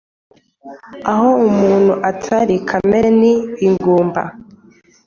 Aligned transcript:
Aho 1.11 1.29
umuntu 1.47 1.91
Atari 2.09 2.55
kamere 2.69 3.09
ni 3.19 3.33
ingumba. 3.67 4.21